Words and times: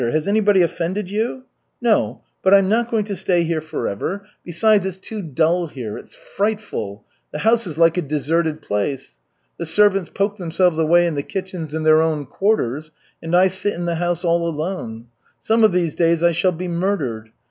Has 0.13 0.27
anybody 0.27 0.63
offended 0.63 1.11
you?" 1.11 1.43
"No, 1.79 2.23
but 2.41 2.55
I'm 2.55 2.67
not 2.67 2.89
going 2.89 3.03
to 3.03 3.15
stay 3.15 3.43
here 3.43 3.61
forever. 3.61 4.25
Besides, 4.43 4.83
it's 4.87 4.97
too 4.97 5.21
dull 5.21 5.67
here 5.67 5.95
it's 5.95 6.15
frightful. 6.15 7.05
The 7.31 7.37
house 7.37 7.67
is 7.67 7.77
like 7.77 7.97
a 7.97 8.01
deserted 8.01 8.63
place. 8.63 9.13
The 9.59 9.65
servants 9.67 10.09
poke 10.11 10.37
themselves 10.37 10.79
away 10.79 11.05
in 11.05 11.13
the 11.13 11.21
kitchens 11.21 11.75
and 11.75 11.85
their 11.85 12.01
own 12.01 12.25
quarters, 12.25 12.91
and 13.21 13.35
I 13.35 13.45
sit 13.45 13.75
in 13.75 13.85
the 13.85 13.97
house 14.01 14.23
all 14.25 14.47
alone. 14.49 15.05
Some 15.39 15.63
of 15.63 15.71
these 15.71 15.93
days 15.93 16.23
I 16.23 16.31
shall 16.31 16.51
be 16.51 16.67
murdered. 16.67 17.29